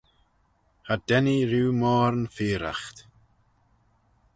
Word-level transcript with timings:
Cha 0.85 0.95
dennee 1.07 1.47
rieau 1.51 1.71
moyrn 1.81 2.21
feayraght 2.35 2.97